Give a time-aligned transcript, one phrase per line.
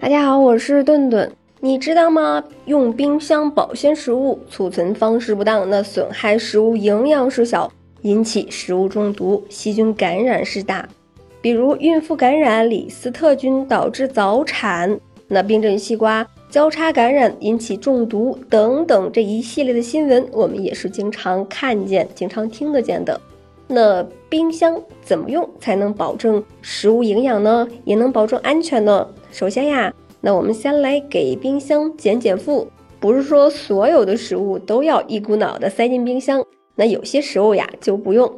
[0.00, 1.28] 大家好，我是顿顿。
[1.58, 2.44] 你知道吗？
[2.66, 7.70] 用冰箱保鲜食物，储存方式不当，那损害食物营养是小，
[8.02, 10.88] 引起食物中毒、细菌感染是大。
[11.40, 23.20] 比如孕妇感染李斯特菌导致早产，那冰镇西瓜交叉感染引起中毒等等，这一系列的新闻我们也是经常看见、经常听得见的。
[23.68, 27.68] 那冰箱怎么用才能保证食物营养呢？
[27.84, 29.06] 也能保证安全呢？
[29.30, 29.94] 首先呀。
[30.20, 32.66] 那我们先来给冰箱减减负，
[32.98, 38.28] 不是说所有的食物都要一股脑的塞进冰箱，那有些食物呀就不用。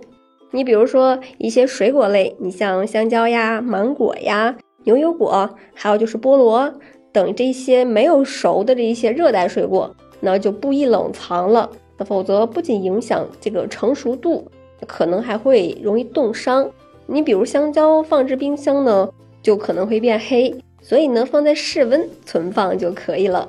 [0.51, 4.55] 你比如说一些水果类，你像香蕉呀、芒果呀、
[4.85, 6.71] 牛油果，还有就是菠萝
[7.13, 11.71] 等这些没有熟的这一些热带水果，那就不宜冷藏了。
[11.97, 14.47] 那否则不仅影响这个成熟度，
[14.87, 16.71] 可能还会容易冻伤。
[17.07, 19.09] 你比如香蕉放置冰箱呢，
[19.43, 20.55] 就可能会变黑。
[20.83, 23.49] 所以呢，放在室温存放就可以了。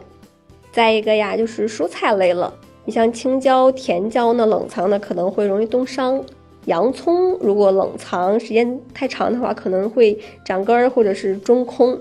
[0.71, 2.53] 再一个呀，就是蔬菜类了。
[2.85, 6.23] 你像青椒、甜椒呢，冷藏呢可能会容易冻伤。
[6.65, 11.97] 洋葱如果冷藏时间太长的话，可能会长根儿或者是中空。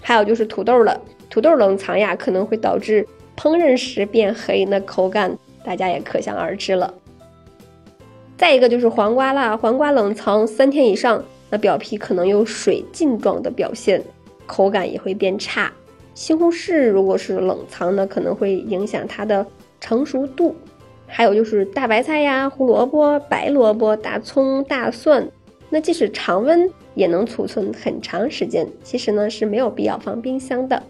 [0.00, 6.92] 还有就是土豆了，土豆冷藏呀可能会导致烹饪时变黑，那口感大家也可想而知了。
[8.38, 14.00] 再一个就是黄瓜啦，黄瓜冷藏三天以上，那表皮可能有水浸状的表现。
[14.46, 15.72] 口感也会变差。
[16.14, 19.44] 西红柿如果是冷藏呢，可能会影响它的
[19.80, 20.54] 成熟度。
[21.08, 25.28] 还有就是大白菜呀、胡萝卜、白萝卜、大葱、大蒜，
[25.68, 28.64] 那即使常温也能储存很长时间。
[28.84, 30.80] 其实呢是没有必要放冰箱的。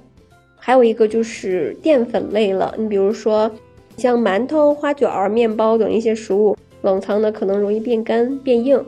[0.57, 3.51] 还有一个就是淀粉类了，你比如说
[3.97, 8.85] 像馒头、花卷、面包等一些食物，冷藏呢可能容易变干变硬。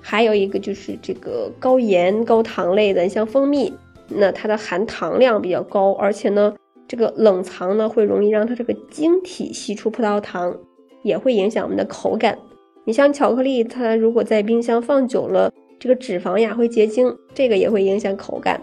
[0.00, 3.72] 还有一个就是这个高盐高糖类的，像蜂蜜。
[4.08, 6.54] 那它的含糖量比较高，而且呢，
[6.86, 10.56] 这个冷藏呢会容易让它这个晶体析出葡萄糖，
[11.02, 12.38] 也会影响我们的口感。
[12.84, 18.62] 你像巧克力，它如果在冰箱放久了，这个脂肪呀会结晶，这个也会影响口感。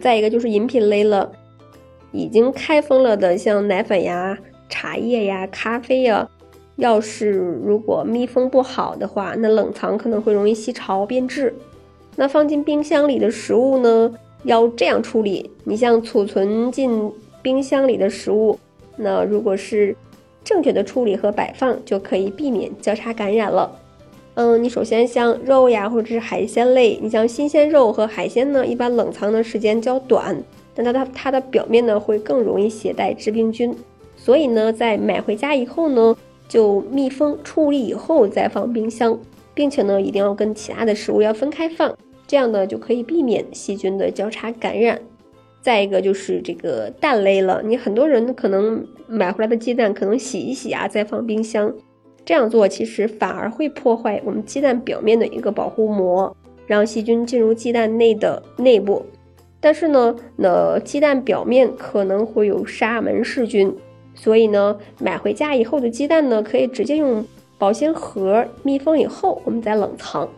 [0.00, 1.30] 再一个就是饮品类了，
[2.10, 4.36] 已经开封了的，像奶粉呀、
[4.68, 6.28] 茶叶呀、咖啡呀，
[6.80, 7.30] 要是
[7.62, 11.54] 如果密封不好的话，那冷藏可能会容易吸潮变质。
[12.16, 15.50] 那放进冰箱里的食物呢，要这样处理。
[15.64, 18.58] 你像储存进冰箱里的食物，
[18.96, 19.94] 那如果是
[20.42, 23.70] 正确的处理和摆放，就可以避免交叉感染了。
[24.34, 30.34] 嗯，你首先像肉呀，或者是海鲜类，你像新鲜肉和海鲜呢，一般冷藏的时间较短，
[30.74, 33.74] 但它它它的表面呢会更容易携带致病菌，
[34.16, 36.16] 所以呢，在买回家以后呢，
[36.50, 39.16] 就密封处理以后再放冰箱，
[39.54, 41.96] 并且呢，一定要跟其他的食物要分开放。
[42.26, 45.00] 这样呢就可以避免细菌的交叉感染。
[45.60, 51.72] 再一个就是这个蛋类了，你很多人可能买回来的鸡蛋可能洗一洗啊，再放冰箱，
[52.24, 56.36] 这样做其实反而会破坏我们鸡蛋表面的一个保护膜，
[56.66, 59.06] 让细菌进入鸡蛋内的内部。
[59.60, 63.70] 但是呢，那鸡蛋表面可能会有沙门氏菌，
[64.14, 67.24] 所以呢，买回家以后的鸡蛋呢，可以直接用
[67.58, 70.28] 保鲜盒密封以后，我们再冷藏。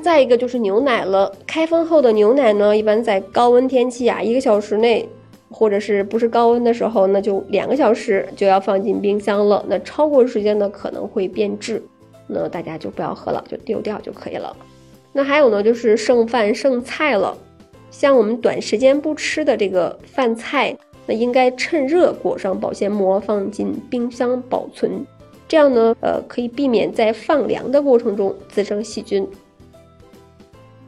[0.00, 5.08] 再一个就是牛奶了，开封后的牛奶呢，一般在高温天气啊，一个小时内，
[5.50, 9.64] 或者是不是高温的时候，那就两个小时就要放进冰箱了。
[9.68, 11.82] 那超过时间呢，可能会变质，
[12.26, 14.54] 那大家就不要喝了，就丢掉就可以了。
[15.12, 17.36] 那还有呢，就是剩饭剩菜了，
[17.90, 25.06] 像我们短时间不吃的这个饭菜，那应该趁热裹上保鲜膜，放进冰箱保存，
[25.46, 29.26] 这样呢，呃，可以避免在放凉的过程中滋生细菌。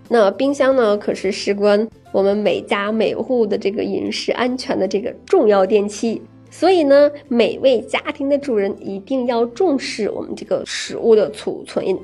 [0.09, 6.21] 那冰箱呢，可是事关我们每家每户的这个饮食安全的这个重要电器，
[6.51, 11.97] 所以呢，每位家庭的主人一定要重视我们这个食物的储存。